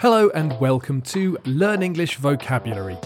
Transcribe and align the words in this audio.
Hello 0.00 0.30
and 0.32 0.56
welcome 0.60 1.02
to 1.02 1.36
Learn 1.44 1.82
English 1.82 2.18
Vocabulary. 2.18 2.96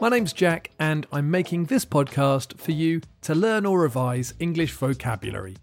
My 0.00 0.08
name's 0.08 0.32
Jack, 0.32 0.70
and 0.78 1.06
I'm 1.12 1.30
making 1.30 1.66
this 1.66 1.84
podcast 1.84 2.58
for 2.58 2.72
you 2.72 3.02
to 3.20 3.34
learn 3.34 3.66
or 3.66 3.80
revise 3.80 4.32
English 4.38 4.72
vocabulary. 4.72 5.58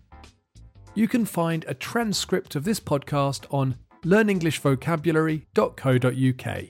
You 0.93 1.07
can 1.07 1.25
find 1.25 1.66
a 1.67 1.73
transcript 1.73 2.55
of 2.55 2.63
this 2.63 2.79
podcast 2.79 3.51
on 3.51 3.77
learnenglishvocabulary.co.uk. 4.03 6.63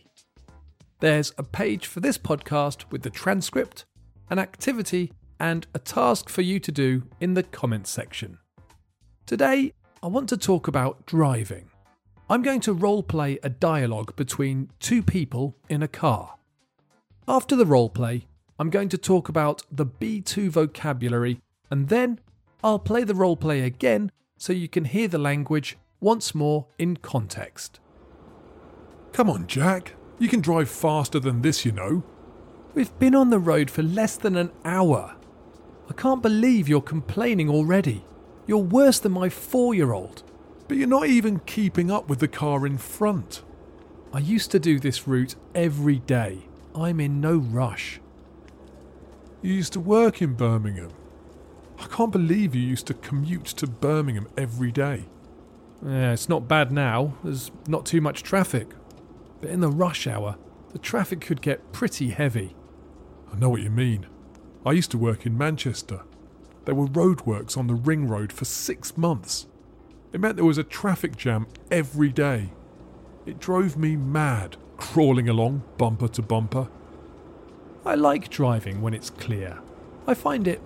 There's 1.02 1.34
a 1.38 1.44
page 1.44 1.88
for 1.88 2.00
this 2.00 2.18
podcast 2.18 2.90
with 2.92 3.02
the 3.02 3.10
transcript, 3.10 3.84
an 4.30 4.40
activity, 4.40 5.12
and 5.38 5.68
a 5.74 5.80
task 5.80 6.30
for 6.30 6.44
you 6.44 6.62
to 6.62 6.72
do 6.72 7.04
in 7.20 7.34
the 7.34 7.44
comments 7.44 7.90
section. 7.90 8.38
Today, 9.26 9.74
I 10.04 10.08
want 10.08 10.30
to 10.30 10.38
talk 10.38 10.68
about 10.68 11.08
driving. 11.08 11.72
I'm 12.30 12.44
going 12.44 12.60
to 12.60 12.74
role 12.74 13.02
play 13.02 13.40
a 13.42 13.50
dialogue 13.50 14.16
between 14.16 14.70
two 14.80 15.02
people 15.02 15.56
in 15.68 15.82
a 15.82 15.88
car. 15.88 16.36
After 17.28 17.56
the 17.56 17.66
role 17.66 17.90
play, 17.90 18.28
I'm 18.60 18.70
going 18.70 18.88
to 18.90 19.00
talk 19.00 19.28
about 19.28 19.64
the 19.72 19.88
B2 19.88 20.50
vocabulary 20.50 21.40
and 21.72 21.90
then 21.90 22.20
I'll 22.64 22.78
play 22.78 23.04
the 23.04 23.16
role 23.16 23.36
play 23.36 23.62
again 23.62 24.12
so 24.38 24.54
you 24.54 24.68
can 24.68 24.86
hear 24.86 25.08
the 25.08 25.18
language 25.18 25.76
once 26.00 26.36
more 26.36 26.68
in 26.78 26.98
context. 26.98 27.80
Come 29.12 29.28
on, 29.28 29.48
Jack. 29.48 29.96
You 30.20 30.30
can 30.30 30.42
drive 30.42 30.70
faster 30.70 31.20
than 31.20 31.42
this, 31.42 31.66
you 31.66 31.72
know. 31.72 32.04
We've 32.76 32.96
been 33.00 33.16
on 33.16 33.32
the 33.32 33.40
road 33.40 33.72
for 33.72 33.82
less 33.82 34.18
than 34.18 34.36
an 34.36 34.52
hour. 34.64 35.16
I 35.90 35.94
can't 35.94 36.22
believe 36.22 36.70
you're 36.70 36.80
complaining 36.80 37.50
already. 37.50 38.06
You're 38.48 38.58
worse 38.60 39.00
than 39.00 39.12
my 39.12 39.30
four 39.30 39.74
year 39.74 39.94
old. 39.94 40.24
But 40.68 40.78
you're 40.78 40.88
not 40.88 41.08
even 41.08 41.40
keeping 41.40 41.92
up 41.92 42.10
with 42.10 42.20
the 42.20 42.28
car 42.28 42.66
in 42.66 42.78
front. 42.78 43.44
I 44.14 44.20
used 44.20 44.52
to 44.52 44.60
do 44.60 44.80
this 44.80 45.08
route 45.08 45.36
every 45.54 46.00
day. 46.00 46.46
I'm 46.74 47.00
in 47.00 47.22
no 47.22 47.38
rush. 47.38 48.00
You 49.42 49.54
used 49.54 49.74
to 49.74 49.80
work 49.80 50.22
in 50.22 50.34
Birmingham. 50.34 50.92
I 51.78 51.88
can't 51.88 52.12
believe 52.12 52.56
you 52.56 52.62
used 52.62 52.88
to 52.88 52.94
commute 52.94 53.46
to 53.46 53.68
Birmingham 53.68 54.28
every 54.38 54.72
day. 54.72 55.06
Yeah, 55.86 56.14
it's 56.14 56.30
not 56.30 56.48
bad 56.48 56.72
now. 56.72 57.16
There's 57.24 57.52
not 57.68 57.86
too 57.86 58.02
much 58.02 58.24
traffic. 58.24 58.70
But 59.42 59.50
in 59.50 59.60
the 59.60 59.70
rush 59.70 60.08
hour, 60.08 60.38
the 60.72 60.80
traffic 60.80 61.22
could 61.22 61.42
get 61.42 61.72
pretty 61.72 62.10
heavy. 62.10 62.56
I 63.32 63.38
know 63.38 63.50
what 63.50 63.62
you 63.62 63.70
mean. 63.70 64.08
I 64.66 64.72
used 64.72 64.92
to 64.92 64.98
work 64.98 65.26
in 65.26 65.38
Manchester. 65.38 66.02
There 66.66 66.76
were 66.76 66.88
roadworks 66.88 67.58
on 67.58 67.68
the 67.68 67.76
ring 67.76 68.08
road 68.08 68.34
for 68.34 68.46
six 68.46 68.98
months. 68.98 69.48
It 70.12 70.20
meant 70.20 70.36
there 70.36 70.46
was 70.46 70.58
a 70.58 70.64
traffic 70.64 71.16
jam 71.16 71.48
every 71.70 72.10
day. 72.10 72.52
It 73.26 73.40
drove 73.40 73.78
me 73.78 73.96
mad, 73.96 74.58
crawling 74.78 75.30
along 75.30 75.64
bumper 75.78 76.08
to 76.10 76.22
bumper. 76.22 76.70
I 77.86 77.96
like 77.96 78.30
driving 78.30 78.82
when 78.82 78.94
it's 78.94 79.10
clear. 79.10 79.60
I 80.08 80.14
find 80.14 80.48
it 80.48 80.62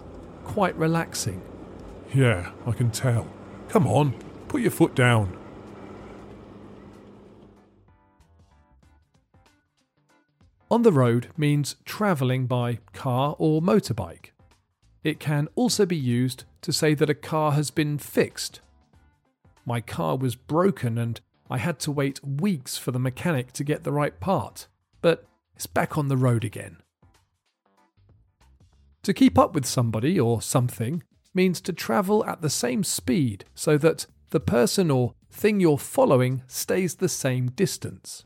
quite 0.45 0.75
relaxing. 0.75 1.41
Yeah, 2.13 2.51
I 2.65 2.71
can 2.71 2.91
tell. 2.91 3.27
Come 3.67 3.85
on, 3.85 4.13
put 4.47 4.61
your 4.61 4.71
foot 4.71 4.95
down. 4.95 5.37
On 10.71 10.83
the 10.83 10.91
road 10.91 11.29
means 11.35 11.75
travelling 11.83 12.45
by 12.45 12.79
car 12.93 13.35
or 13.39 13.61
motorbike. 13.61 14.31
It 15.03 15.19
can 15.19 15.47
also 15.55 15.85
be 15.85 15.95
used 15.95 16.43
to 16.61 16.73
say 16.73 16.93
that 16.93 17.09
a 17.09 17.15
car 17.15 17.53
has 17.53 17.71
been 17.71 17.97
fixed. 17.97 18.59
My 19.65 19.81
car 19.81 20.17
was 20.17 20.35
broken 20.35 20.97
and 20.97 21.21
I 21.49 21.57
had 21.57 21.79
to 21.81 21.91
wait 21.91 22.23
weeks 22.23 22.77
for 22.77 22.91
the 22.91 22.99
mechanic 22.99 23.53
to 23.53 23.63
get 23.63 23.83
the 23.83 23.91
right 23.91 24.19
part, 24.19 24.67
but 25.01 25.25
it's 25.55 25.67
back 25.67 25.97
on 25.97 26.07
the 26.07 26.17
road 26.17 26.43
again. 26.43 26.77
To 29.03 29.13
keep 29.13 29.39
up 29.39 29.55
with 29.55 29.65
somebody 29.65 30.19
or 30.19 30.41
something 30.41 31.03
means 31.33 31.61
to 31.61 31.73
travel 31.73 32.25
at 32.25 32.41
the 32.41 32.49
same 32.49 32.83
speed 32.83 33.45
so 33.55 33.77
that 33.77 34.05
the 34.31 34.39
person 34.39 34.91
or 34.91 35.13
thing 35.31 35.59
you're 35.59 35.77
following 35.77 36.43
stays 36.47 36.95
the 36.95 37.09
same 37.09 37.49
distance. 37.51 38.25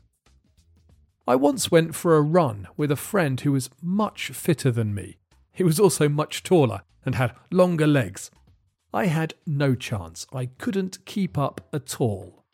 I 1.26 1.36
once 1.36 1.70
went 1.70 1.94
for 1.94 2.16
a 2.16 2.22
run 2.22 2.66
with 2.76 2.90
a 2.90 2.96
friend 2.96 3.40
who 3.40 3.52
was 3.52 3.70
much 3.80 4.28
fitter 4.28 4.70
than 4.70 4.94
me 4.94 5.16
he 5.54 5.62
was 5.62 5.80
also 5.80 6.08
much 6.08 6.42
taller 6.42 6.82
and 7.06 7.14
had 7.14 7.34
longer 7.50 7.86
legs. 7.86 8.30
I 8.92 9.06
had 9.06 9.34
no 9.46 9.74
chance. 9.74 10.26
I 10.32 10.46
couldn't 10.46 11.04
keep 11.04 11.38
up 11.38 11.60
at 11.72 12.00
all. 12.00 12.44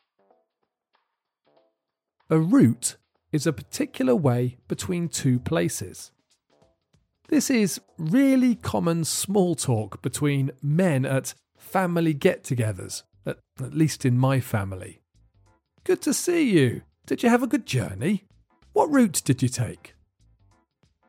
A 2.28 2.38
route 2.38 2.96
is 3.32 3.46
a 3.46 3.52
particular 3.52 4.14
way 4.14 4.58
between 4.68 5.08
two 5.08 5.38
places. 5.38 6.12
This 7.28 7.50
is 7.50 7.80
really 7.96 8.54
common 8.54 9.04
small 9.04 9.54
talk 9.54 10.02
between 10.02 10.50
men 10.62 11.04
at 11.04 11.34
family 11.56 12.12
get 12.12 12.42
togethers, 12.44 13.02
at, 13.24 13.38
at 13.62 13.74
least 13.74 14.04
in 14.04 14.18
my 14.18 14.40
family. 14.40 15.00
Good 15.84 16.02
to 16.02 16.14
see 16.14 16.50
you. 16.50 16.82
Did 17.06 17.22
you 17.22 17.28
have 17.28 17.42
a 17.42 17.46
good 17.46 17.66
journey? 17.66 18.24
What 18.72 18.90
route 18.90 19.22
did 19.24 19.42
you 19.42 19.48
take? 19.48 19.94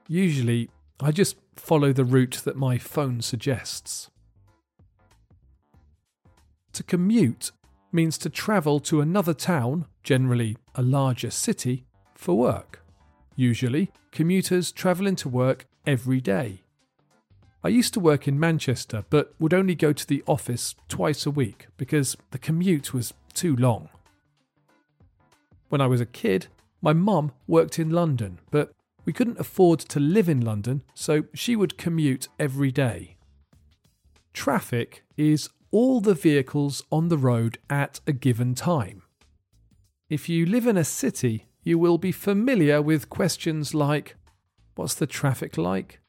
Usually, 0.07 0.69
I 0.99 1.11
just 1.11 1.37
follow 1.61 1.93
the 1.93 2.03
route 2.03 2.41
that 2.43 2.55
my 2.55 2.77
phone 2.77 3.21
suggests. 3.21 4.09
To 6.73 6.81
commute 6.83 7.51
means 7.91 8.17
to 8.17 8.29
travel 8.29 8.79
to 8.79 8.99
another 8.99 9.33
town, 9.35 9.85
generally 10.03 10.57
a 10.73 10.81
larger 10.81 11.29
city, 11.29 11.85
for 12.15 12.35
work. 12.35 12.83
Usually, 13.35 13.91
commuters 14.11 14.71
travel 14.71 15.05
into 15.05 15.29
work 15.29 15.67
every 15.85 16.19
day. 16.19 16.63
I 17.63 17.69
used 17.69 17.93
to 17.93 17.99
work 17.99 18.27
in 18.27 18.39
Manchester 18.39 19.05
but 19.11 19.35
would 19.39 19.53
only 19.53 19.75
go 19.75 19.93
to 19.93 20.07
the 20.07 20.23
office 20.25 20.73
twice 20.89 21.27
a 21.27 21.31
week 21.31 21.67
because 21.77 22.17
the 22.31 22.39
commute 22.39 22.91
was 22.91 23.13
too 23.33 23.55
long. 23.55 23.89
When 25.69 25.79
I 25.79 25.85
was 25.85 26.01
a 26.01 26.07
kid, 26.07 26.47
my 26.81 26.93
mum 26.93 27.31
worked 27.47 27.77
in 27.77 27.91
London, 27.91 28.39
but 28.49 28.73
we 29.05 29.13
couldn't 29.13 29.39
afford 29.39 29.79
to 29.79 29.99
live 29.99 30.29
in 30.29 30.41
London, 30.41 30.83
so 30.93 31.23
she 31.33 31.55
would 31.55 31.77
commute 31.77 32.27
every 32.39 32.71
day. 32.71 33.17
Traffic 34.33 35.03
is 35.17 35.49
all 35.71 36.01
the 36.01 36.13
vehicles 36.13 36.83
on 36.91 37.07
the 37.07 37.17
road 37.17 37.57
at 37.69 37.99
a 38.05 38.13
given 38.13 38.55
time. 38.55 39.03
If 40.09 40.27
you 40.27 40.45
live 40.45 40.67
in 40.67 40.77
a 40.77 40.83
city, 40.83 41.47
you 41.63 41.79
will 41.79 41.97
be 41.97 42.11
familiar 42.11 42.81
with 42.81 43.09
questions 43.09 43.73
like 43.73 44.15
What's 44.75 44.95
the 44.95 45.07
traffic 45.07 45.57
like? 45.57 45.99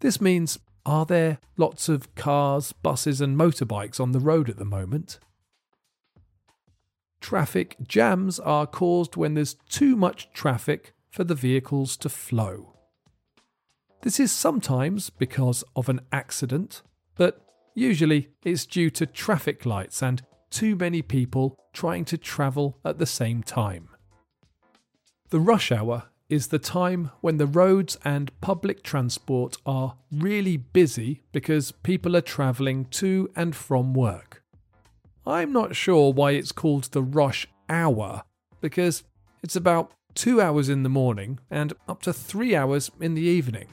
This 0.00 0.20
means 0.20 0.58
Are 0.84 1.04
there 1.04 1.38
lots 1.56 1.88
of 1.88 2.14
cars, 2.14 2.72
buses, 2.72 3.20
and 3.20 3.38
motorbikes 3.38 4.00
on 4.00 4.12
the 4.12 4.20
road 4.20 4.48
at 4.48 4.56
the 4.56 4.64
moment? 4.64 5.18
Traffic 7.20 7.76
jams 7.86 8.38
are 8.38 8.66
caused 8.66 9.16
when 9.16 9.34
there's 9.34 9.54
too 9.68 9.96
much 9.96 10.32
traffic 10.32 10.94
for 11.10 11.24
the 11.24 11.34
vehicles 11.34 11.96
to 11.98 12.08
flow. 12.08 12.74
This 14.02 14.20
is 14.20 14.30
sometimes 14.30 15.10
because 15.10 15.64
of 15.74 15.88
an 15.88 16.00
accident, 16.12 16.82
but 17.16 17.40
usually 17.74 18.28
it's 18.44 18.66
due 18.66 18.90
to 18.90 19.06
traffic 19.06 19.66
lights 19.66 20.02
and 20.02 20.22
too 20.50 20.76
many 20.76 21.02
people 21.02 21.56
trying 21.72 22.04
to 22.06 22.16
travel 22.18 22.78
at 22.84 22.98
the 22.98 23.06
same 23.06 23.42
time. 23.42 23.88
The 25.30 25.40
rush 25.40 25.70
hour 25.70 26.04
is 26.28 26.48
the 26.48 26.58
time 26.58 27.10
when 27.20 27.38
the 27.38 27.46
roads 27.46 27.96
and 28.04 28.38
public 28.40 28.82
transport 28.82 29.56
are 29.64 29.96
really 30.12 30.56
busy 30.56 31.22
because 31.32 31.72
people 31.72 32.16
are 32.16 32.22
travelling 32.22 32.84
to 32.86 33.30
and 33.34 33.56
from 33.56 33.94
work. 33.94 34.42
I'm 35.26 35.52
not 35.52 35.76
sure 35.76 36.12
why 36.12 36.32
it's 36.32 36.52
called 36.52 36.84
the 36.84 37.02
rush 37.02 37.46
hour 37.68 38.22
because 38.60 39.04
it's 39.42 39.56
about 39.56 39.92
two 40.18 40.40
hours 40.40 40.68
in 40.68 40.82
the 40.82 40.88
morning 40.88 41.38
and 41.48 41.72
up 41.86 42.02
to 42.02 42.12
three 42.12 42.56
hours 42.56 42.90
in 43.00 43.14
the 43.14 43.22
evening. 43.22 43.68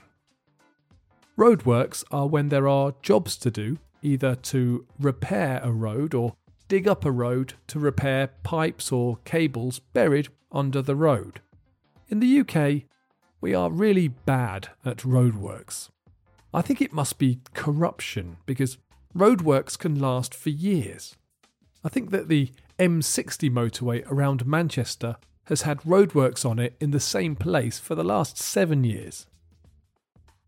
Roadworks 1.35 2.03
are 2.11 2.27
when 2.27 2.49
there 2.49 2.67
are 2.67 2.93
jobs 3.01 3.35
to 3.35 3.49
do, 3.49 3.79
either 4.03 4.35
to 4.35 4.85
repair 4.99 5.59
a 5.63 5.71
road 5.71 6.13
or 6.13 6.35
dig 6.67 6.87
up 6.87 7.03
a 7.03 7.11
road 7.11 7.55
to 7.65 7.79
repair 7.79 8.27
pipes 8.43 8.91
or 8.91 9.17
cables 9.25 9.79
buried 9.79 10.27
under 10.51 10.83
the 10.83 10.95
road. 10.95 11.41
In 12.09 12.19
the 12.19 12.39
UK, 12.41 12.83
we 13.41 13.55
are 13.55 13.71
really 13.71 14.07
bad 14.07 14.69
at 14.85 14.97
roadworks. 14.97 15.89
I 16.53 16.61
think 16.61 16.79
it 16.79 16.93
must 16.93 17.17
be 17.17 17.39
corruption 17.55 18.37
because 18.45 18.77
roadworks 19.17 19.79
can 19.79 19.99
last 19.99 20.35
for 20.35 20.51
years. 20.51 21.15
I 21.83 21.89
think 21.89 22.11
that 22.11 22.27
the 22.27 22.51
M60 22.77 23.49
motorway 23.49 24.05
around 24.11 24.45
Manchester 24.45 25.17
has 25.45 25.63
had 25.63 25.81
roadworks 25.81 26.47
on 26.47 26.59
it 26.59 26.75
in 26.79 26.91
the 26.91 26.99
same 26.99 27.35
place 27.35 27.79
for 27.79 27.95
the 27.95 28.03
last 28.03 28.37
seven 28.37 28.83
years. 28.83 29.27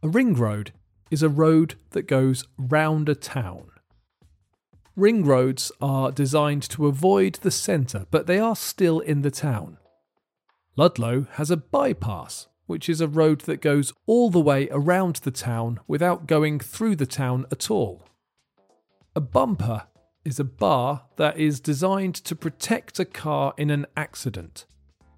A 0.04 0.08
ring 0.08 0.34
road 0.34 0.72
is 1.10 1.24
a 1.24 1.30
road 1.30 1.76
that 1.92 2.08
goes 2.08 2.46
round 2.58 3.10
a 3.10 3.16
town. 3.16 3.72
Ring 4.96 5.24
roads 5.24 5.72
are 5.80 6.12
designed 6.12 6.64
to 6.70 6.88
avoid 6.88 7.36
the 7.36 7.52
centre, 7.52 8.06
but 8.10 8.26
they 8.26 8.40
are 8.40 8.56
still 8.56 9.00
in 9.00 9.22
the 9.22 9.32
town. 9.32 9.78
Ludlow 10.76 11.28
has 11.34 11.52
a 11.52 11.58
bypass, 11.58 12.48
which 12.66 12.90
is 12.90 13.00
a 13.00 13.08
road 13.08 13.42
that 13.42 13.62
goes 13.62 13.94
all 14.06 14.30
the 14.30 14.40
way 14.40 14.68
around 14.72 15.18
the 15.18 15.32
town 15.32 15.80
without 15.88 16.28
going 16.28 16.60
through 16.60 16.96
the 16.96 17.06
town 17.06 17.46
at 17.52 17.70
all. 17.72 18.08
A 19.16 19.22
bumper 19.22 19.84
is 20.26 20.40
a 20.40 20.44
bar 20.44 21.04
that 21.16 21.38
is 21.38 21.60
designed 21.60 22.16
to 22.16 22.36
protect 22.36 23.00
a 23.00 23.06
car 23.06 23.54
in 23.58 23.70
an 23.70 23.86
accident. 23.96 24.66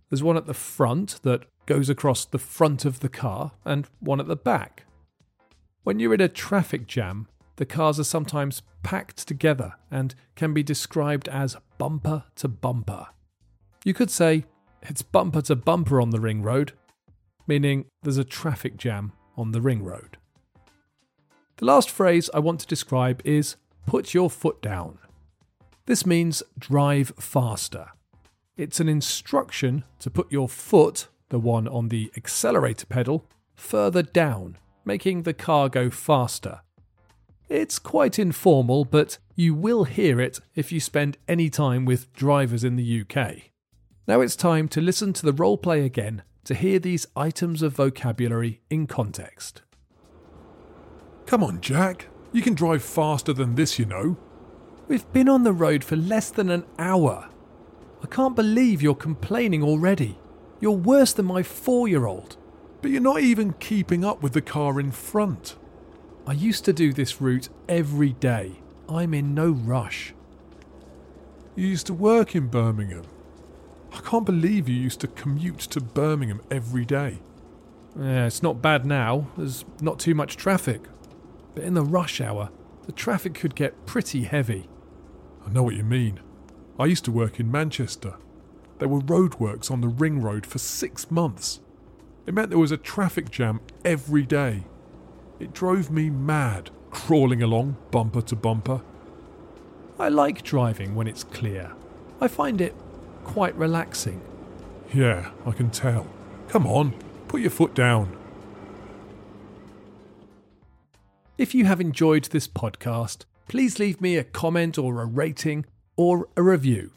There's 0.09 0.23
one 0.23 0.37
at 0.37 0.45
the 0.47 0.53
front 0.53 1.21
that 1.23 1.45
goes 1.65 1.89
across 1.89 2.25
the 2.25 2.39
front 2.39 2.83
of 2.83 2.99
the 2.99 3.09
car, 3.09 3.51
and 3.63 3.87
one 3.99 4.19
at 4.19 4.27
the 4.27 4.35
back. 4.35 4.85
When 5.83 5.99
you're 5.99 6.15
in 6.15 6.21
a 6.21 6.27
traffic 6.27 6.87
jam, 6.87 7.27
the 7.57 7.65
cars 7.65 7.99
are 7.99 8.03
sometimes 8.03 8.63
packed 8.83 9.27
together 9.27 9.73
and 9.91 10.15
can 10.35 10.53
be 10.53 10.63
described 10.63 11.27
as 11.27 11.57
bumper 11.77 12.23
to 12.35 12.47
bumper. 12.47 13.07
You 13.83 13.93
could 13.93 14.09
say 14.09 14.45
it's 14.81 15.01
bumper 15.01 15.41
to 15.43 15.55
bumper 15.55 16.01
on 16.01 16.09
the 16.09 16.19
ring 16.19 16.41
road, 16.41 16.73
meaning 17.47 17.85
there's 18.01 18.17
a 18.17 18.23
traffic 18.23 18.77
jam 18.77 19.11
on 19.37 19.51
the 19.51 19.61
ring 19.61 19.83
road. 19.83 20.17
The 21.57 21.65
last 21.65 21.89
phrase 21.89 22.29
I 22.33 22.39
want 22.39 22.61
to 22.61 22.67
describe 22.67 23.21
is 23.25 23.57
put 23.85 24.13
your 24.13 24.29
foot 24.29 24.61
down. 24.61 24.99
This 25.85 26.05
means 26.05 26.41
drive 26.57 27.11
faster. 27.19 27.89
It's 28.59 28.81
an 28.81 28.89
instruction 28.89 29.85
to 29.99 30.09
put 30.09 30.33
your 30.33 30.49
foot, 30.49 31.07
the 31.29 31.39
one 31.39 31.65
on 31.65 31.87
the 31.87 32.11
accelerator 32.17 32.85
pedal, 32.85 33.25
further 33.55 34.03
down, 34.03 34.57
making 34.83 35.23
the 35.23 35.33
car 35.33 35.69
go 35.69 35.89
faster. 35.89 36.59
It's 37.47 37.79
quite 37.79 38.19
informal, 38.19 38.83
but 38.83 39.17
you 39.33 39.53
will 39.53 39.85
hear 39.85 40.19
it 40.19 40.41
if 40.55 40.73
you 40.73 40.81
spend 40.81 41.17
any 41.25 41.49
time 41.49 41.85
with 41.85 42.11
drivers 42.11 42.65
in 42.65 42.75
the 42.75 43.01
UK. 43.01 43.43
Now 44.09 44.19
it's 44.19 44.35
time 44.35 44.67
to 44.69 44.81
listen 44.81 45.13
to 45.13 45.25
the 45.25 45.31
roleplay 45.33 45.85
again 45.85 46.23
to 46.43 46.53
hear 46.53 46.79
these 46.79 47.07
items 47.15 47.61
of 47.61 47.77
vocabulary 47.77 48.59
in 48.69 48.87
context. 48.87 49.61
Come 51.25 51.45
on, 51.45 51.61
Jack. 51.61 52.07
You 52.33 52.41
can 52.41 52.55
drive 52.55 52.83
faster 52.83 53.31
than 53.31 53.55
this, 53.55 53.79
you 53.79 53.85
know. 53.85 54.17
We've 54.89 55.09
been 55.13 55.29
on 55.29 55.45
the 55.45 55.53
road 55.53 55.81
for 55.81 55.95
less 55.95 56.29
than 56.29 56.49
an 56.49 56.65
hour. 56.77 57.29
I 58.01 58.07
can't 58.07 58.35
believe 58.35 58.81
you're 58.81 58.95
complaining 58.95 59.63
already. 59.63 60.17
You're 60.59 60.71
worse 60.71 61.13
than 61.13 61.25
my 61.25 61.43
four 61.43 61.87
year 61.87 62.05
old. 62.05 62.37
But 62.81 62.91
you're 62.91 63.01
not 63.01 63.19
even 63.21 63.53
keeping 63.53 64.05
up 64.05 64.23
with 64.23 64.33
the 64.33 64.41
car 64.41 64.79
in 64.79 64.91
front. 64.91 65.57
I 66.25 66.33
used 66.33 66.63
to 66.65 66.73
do 66.73 66.93
this 66.93 67.19
route 67.19 67.49
every 67.67 68.13
day. 68.13 68.61
I'm 68.87 69.13
in 69.13 69.33
no 69.33 69.49
rush. 69.51 70.13
You 71.55 71.67
used 71.67 71.87
to 71.87 71.93
work 71.93 72.35
in 72.35 72.47
Birmingham. 72.47 73.03
I 73.91 73.99
can't 74.01 74.25
believe 74.25 74.69
you 74.69 74.75
used 74.75 75.01
to 75.01 75.07
commute 75.07 75.59
to 75.59 75.81
Birmingham 75.81 76.41
every 76.49 76.85
day. 76.85 77.19
Yeah, 77.99 78.27
it's 78.27 78.43
not 78.43 78.61
bad 78.61 78.85
now. 78.85 79.27
There's 79.35 79.65
not 79.81 79.99
too 79.99 80.15
much 80.15 80.37
traffic. 80.37 80.81
But 81.55 81.63
in 81.63 81.73
the 81.73 81.83
rush 81.83 82.21
hour, 82.21 82.49
the 82.85 82.91
traffic 82.91 83.33
could 83.33 83.55
get 83.55 83.85
pretty 83.85 84.23
heavy. 84.23 84.69
I 85.45 85.51
know 85.51 85.63
what 85.63 85.75
you 85.75 85.83
mean. 85.83 86.19
I 86.79 86.85
used 86.85 87.03
to 87.05 87.11
work 87.11 87.41
in 87.41 87.51
Manchester. 87.51 88.15
There 88.77 88.87
were 88.87 89.01
roadworks 89.01 89.69
on 89.69 89.81
the 89.81 89.89
ring 89.89 90.21
road 90.21 90.45
for 90.45 90.59
six 90.59 91.11
months. 91.11 91.59
It 92.25 92.33
meant 92.33 92.49
there 92.49 92.57
was 92.57 92.71
a 92.71 92.77
traffic 92.77 93.29
jam 93.29 93.59
every 93.83 94.25
day. 94.25 94.63
It 95.39 95.51
drove 95.51 95.91
me 95.91 96.09
mad, 96.09 96.69
crawling 96.89 97.43
along 97.43 97.75
bumper 97.91 98.21
to 98.21 98.35
bumper. 98.35 98.81
I 99.99 100.07
like 100.07 100.43
driving 100.43 100.95
when 100.95 101.07
it's 101.07 101.25
clear. 101.25 101.73
I 102.21 102.29
find 102.29 102.61
it 102.61 102.73
quite 103.25 103.55
relaxing. 103.55 104.21
Yeah, 104.93 105.31
I 105.45 105.51
can 105.51 105.71
tell. 105.71 106.07
Come 106.47 106.65
on, 106.65 106.93
put 107.27 107.41
your 107.41 107.49
foot 107.49 107.75
down. 107.75 108.15
If 111.37 111.53
you 111.53 111.65
have 111.65 111.81
enjoyed 111.81 112.25
this 112.25 112.47
podcast, 112.47 113.25
please 113.49 113.79
leave 113.79 113.99
me 113.99 114.15
a 114.15 114.23
comment 114.23 114.77
or 114.77 115.01
a 115.01 115.05
rating 115.05 115.65
or 115.99 116.27
a 116.37 116.41
review. 116.41 116.93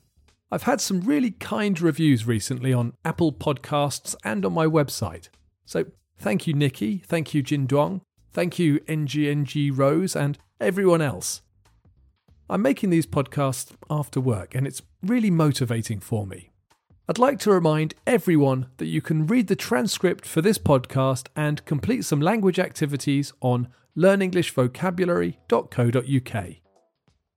I've 0.53 0.63
had 0.63 0.81
some 0.81 1.01
really 1.01 1.33
kind 1.33 1.81
reviews 1.81 2.25
recently 2.25 2.73
on 2.73 2.93
Apple 3.05 3.33
Podcasts 3.33 4.15
and 4.23 4.47
on 4.47 4.53
my 4.53 4.67
website. 4.67 5.29
So 5.65 5.87
thank 6.19 6.47
you, 6.47 6.55
Nikki. 6.55 6.99
Thank 6.99 7.35
you, 7.35 7.43
Jin 7.43 7.67
Duong. 7.67 8.03
Thank 8.33 8.61
you, 8.61 8.79
NGNG 8.81 9.77
Rose, 9.77 10.15
and 10.15 10.39
everyone 10.61 11.03
else. 11.03 11.43
I'm 12.49 12.63
making 12.63 12.91
these 12.91 13.07
podcasts 13.07 13.73
after 13.91 14.21
work, 14.21 14.55
and 14.55 14.69
it's 14.69 14.83
really 15.03 15.33
motivating 15.33 15.99
for 15.99 16.25
me. 16.25 16.53
I'd 17.09 17.19
like 17.19 17.41
to 17.41 17.51
remind 17.51 17.95
everyone 18.07 18.69
that 18.77 18.87
you 18.87 19.03
can 19.03 19.27
read 19.27 19.49
the 19.49 19.57
transcript 19.57 20.27
for 20.27 20.43
this 20.43 20.59
podcast 20.59 21.27
and 21.35 21.65
complete 21.65 22.05
some 22.05 22.21
language 22.21 22.61
activities 22.61 23.33
on 23.41 23.67
learnenglishvocabulary.co.uk. 23.97 26.57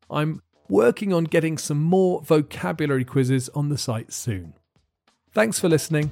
I'm 0.07 0.43
working 0.67 1.13
on 1.13 1.25
getting 1.25 1.57
some 1.57 1.81
more 1.81 2.22
vocabulary 2.22 3.05
quizzes 3.05 3.50
on 3.50 3.69
the 3.69 3.77
site 3.77 4.12
soon. 4.12 4.53
Thanks 5.34 5.60
for 5.60 5.69
listening. 5.69 6.12